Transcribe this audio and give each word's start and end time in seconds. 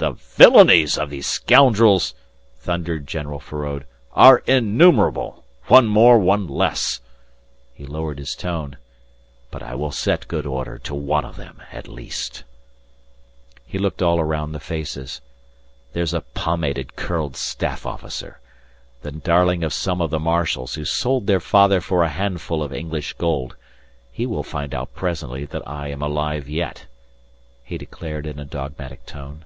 "The 0.00 0.12
villainies 0.12 0.96
of 0.96 1.10
these 1.10 1.26
scoundrels," 1.26 2.14
thundered 2.54 3.04
General 3.08 3.40
Feraud, 3.40 3.84
"are 4.12 4.38
innumerable. 4.46 5.44
One 5.66 5.88
more, 5.88 6.20
one 6.20 6.46
less!..." 6.46 7.00
He 7.74 7.84
lowered 7.84 8.20
his 8.20 8.36
tone. 8.36 8.76
"But 9.50 9.60
I 9.60 9.74
will 9.74 9.90
set 9.90 10.28
good 10.28 10.46
order 10.46 10.78
to 10.78 10.94
one 10.94 11.24
of 11.24 11.34
them 11.34 11.60
at 11.72 11.88
least." 11.88 12.44
He 13.66 13.76
looked 13.76 14.00
all 14.00 14.22
round 14.22 14.54
the 14.54 14.60
faces. 14.60 15.20
"There's 15.94 16.14
a 16.14 16.20
pomaded 16.20 16.94
curled 16.94 17.34
staff 17.36 17.84
officer, 17.84 18.38
the 19.02 19.10
darling 19.10 19.64
of 19.64 19.72
some 19.72 20.00
of 20.00 20.10
the 20.10 20.20
marshals 20.20 20.74
who 20.76 20.84
sold 20.84 21.26
their 21.26 21.40
father 21.40 21.80
for 21.80 22.04
a 22.04 22.08
handful 22.08 22.62
of 22.62 22.72
English 22.72 23.14
gold. 23.14 23.56
He 24.12 24.26
will 24.26 24.44
find 24.44 24.76
out 24.76 24.94
presently 24.94 25.44
that 25.46 25.66
I 25.66 25.88
am 25.88 26.02
alive 26.02 26.48
yet," 26.48 26.86
he 27.64 27.76
declared 27.76 28.28
in 28.28 28.38
a 28.38 28.44
dogmatic 28.44 29.04
tone.... 29.04 29.44